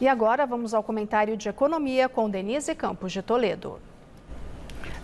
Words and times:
E 0.00 0.06
agora 0.06 0.46
vamos 0.46 0.74
ao 0.74 0.82
comentário 0.82 1.36
de 1.36 1.48
economia 1.48 2.08
com 2.08 2.30
Denise 2.30 2.72
Campos 2.72 3.10
de 3.10 3.20
Toledo. 3.20 3.80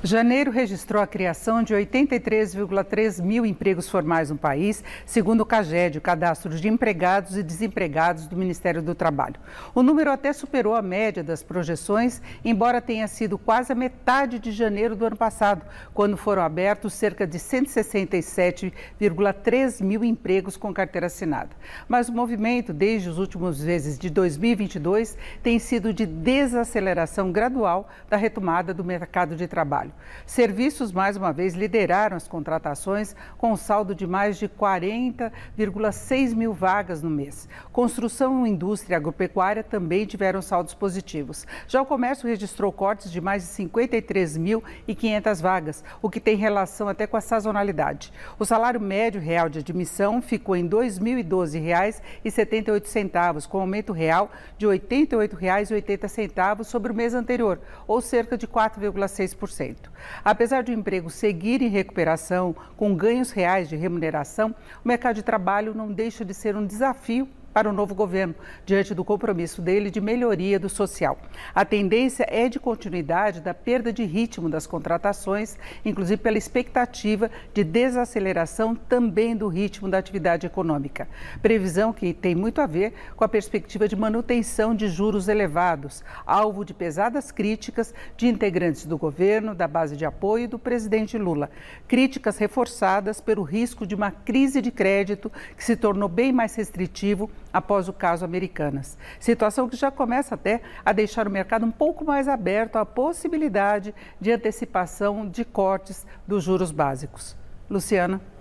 Janeiro 0.06 0.50
registrou 0.50 1.02
a 1.02 1.06
criação 1.06 1.62
de 1.62 1.72
83,3 1.72 3.22
mil 3.22 3.46
empregos 3.46 3.88
formais 3.88 4.28
no 4.28 4.36
país, 4.36 4.84
segundo 5.06 5.40
o 5.40 5.46
CAGED, 5.46 5.96
o 5.96 6.02
Cadastro 6.02 6.54
de 6.54 6.68
Empregados 6.68 7.38
e 7.38 7.42
Desempregados 7.42 8.26
do 8.26 8.36
Ministério 8.36 8.82
do 8.82 8.94
Trabalho. 8.94 9.36
O 9.74 9.82
número 9.82 10.12
até 10.12 10.30
superou 10.34 10.74
a 10.74 10.82
média 10.82 11.24
das 11.24 11.42
projeções, 11.42 12.20
embora 12.44 12.82
tenha 12.82 13.08
sido 13.08 13.38
quase 13.38 13.72
a 13.72 13.74
metade 13.74 14.38
de 14.38 14.52
janeiro 14.52 14.94
do 14.94 15.06
ano 15.06 15.16
passado, 15.16 15.64
quando 15.94 16.18
foram 16.18 16.42
abertos 16.42 16.92
cerca 16.92 17.26
de 17.26 17.38
167,3 17.38 19.82
mil 19.82 20.04
empregos 20.04 20.58
com 20.58 20.74
carteira 20.74 21.06
assinada. 21.06 21.56
Mas 21.88 22.10
o 22.10 22.12
movimento, 22.12 22.74
desde 22.74 23.08
os 23.08 23.18
últimos 23.18 23.64
meses 23.64 23.98
de 23.98 24.10
2022, 24.10 25.16
tem 25.42 25.58
sido 25.58 25.94
de 25.94 26.04
desaceleração 26.04 27.32
gradual 27.32 27.88
da 28.10 28.18
retomada 28.18 28.74
do 28.74 28.84
mercado 28.84 29.34
de 29.34 29.48
trabalho. 29.48 29.93
Serviços, 30.26 30.90
mais 30.90 31.16
uma 31.16 31.32
vez, 31.32 31.54
lideraram 31.54 32.16
as 32.16 32.26
contratações 32.26 33.14
com 33.36 33.54
saldo 33.56 33.94
de 33.94 34.06
mais 34.06 34.38
de 34.38 34.48
40,6 34.48 36.34
mil 36.34 36.52
vagas 36.52 37.02
no 37.02 37.10
mês. 37.10 37.46
Construção, 37.72 38.46
indústria 38.46 38.94
e 38.94 38.96
agropecuária 38.96 39.62
também 39.62 40.06
tiveram 40.06 40.40
saldos 40.40 40.72
positivos. 40.72 41.46
Já 41.68 41.82
o 41.82 41.86
comércio 41.86 42.28
registrou 42.28 42.72
cortes 42.72 43.12
de 43.12 43.20
mais 43.20 43.42
de 43.42 43.48
53.500 43.64 45.42
vagas, 45.42 45.84
o 46.00 46.08
que 46.08 46.20
tem 46.20 46.36
relação 46.36 46.88
até 46.88 47.06
com 47.06 47.18
a 47.18 47.20
sazonalidade. 47.20 48.10
O 48.38 48.44
salário 48.44 48.80
médio 48.80 49.20
real 49.20 49.50
de 49.50 49.58
admissão 49.58 50.22
ficou 50.22 50.56
em 50.56 50.64
R$ 50.64 50.70
2.012,78, 50.70 53.46
com 53.46 53.60
aumento 53.60 53.92
real 53.92 54.30
de 54.56 54.66
R$ 54.66 54.78
88,80 54.78 56.64
sobre 56.64 56.92
o 56.92 56.94
mês 56.94 57.12
anterior, 57.12 57.60
ou 57.86 58.00
cerca 58.00 58.38
de 58.38 58.48
4,6%. 58.48 59.83
Apesar 60.24 60.62
do 60.62 60.72
emprego 60.72 61.10
seguir 61.10 61.62
em 61.62 61.68
recuperação, 61.68 62.54
com 62.76 62.94
ganhos 62.94 63.30
reais 63.30 63.68
de 63.68 63.76
remuneração, 63.76 64.54
o 64.84 64.88
mercado 64.88 65.16
de 65.16 65.22
trabalho 65.22 65.74
não 65.74 65.92
deixa 65.92 66.24
de 66.24 66.34
ser 66.34 66.56
um 66.56 66.66
desafio 66.66 67.28
para 67.54 67.70
o 67.70 67.72
novo 67.72 67.94
governo, 67.94 68.34
diante 68.66 68.92
do 68.92 69.04
compromisso 69.04 69.62
dele 69.62 69.88
de 69.88 70.00
melhoria 70.00 70.58
do 70.58 70.68
social. 70.68 71.16
A 71.54 71.64
tendência 71.64 72.26
é 72.28 72.48
de 72.48 72.58
continuidade 72.58 73.40
da 73.40 73.54
perda 73.54 73.92
de 73.92 74.02
ritmo 74.02 74.50
das 74.50 74.66
contratações, 74.66 75.56
inclusive 75.84 76.20
pela 76.20 76.36
expectativa 76.36 77.30
de 77.54 77.62
desaceleração 77.62 78.74
também 78.74 79.36
do 79.36 79.46
ritmo 79.46 79.88
da 79.88 79.98
atividade 79.98 80.48
econômica. 80.48 81.06
Previsão 81.40 81.92
que 81.92 82.12
tem 82.12 82.34
muito 82.34 82.60
a 82.60 82.66
ver 82.66 82.92
com 83.14 83.22
a 83.22 83.28
perspectiva 83.28 83.86
de 83.86 83.94
manutenção 83.94 84.74
de 84.74 84.88
juros 84.88 85.28
elevados, 85.28 86.02
alvo 86.26 86.64
de 86.64 86.74
pesadas 86.74 87.30
críticas 87.30 87.94
de 88.16 88.26
integrantes 88.26 88.84
do 88.84 88.98
governo, 88.98 89.54
da 89.54 89.68
base 89.68 89.96
de 89.96 90.04
apoio 90.04 90.48
do 90.48 90.58
presidente 90.58 91.16
Lula. 91.16 91.48
Críticas 91.86 92.36
reforçadas 92.36 93.20
pelo 93.20 93.44
risco 93.44 93.86
de 93.86 93.94
uma 93.94 94.10
crise 94.10 94.60
de 94.60 94.72
crédito 94.72 95.30
que 95.56 95.62
se 95.62 95.76
tornou 95.76 96.08
bem 96.08 96.32
mais 96.32 96.56
restritivo 96.56 97.30
após 97.54 97.88
o 97.88 97.92
caso 97.92 98.24
Americanas. 98.24 98.98
Situação 99.20 99.68
que 99.68 99.76
já 99.76 99.90
começa 99.90 100.34
até 100.34 100.60
a 100.84 100.92
deixar 100.92 101.28
o 101.28 101.30
mercado 101.30 101.64
um 101.64 101.70
pouco 101.70 102.04
mais 102.04 102.26
aberto 102.26 102.76
à 102.76 102.84
possibilidade 102.84 103.94
de 104.20 104.32
antecipação 104.32 105.28
de 105.28 105.44
cortes 105.44 106.04
dos 106.26 106.42
juros 106.42 106.72
básicos. 106.72 107.36
Luciana. 107.70 108.33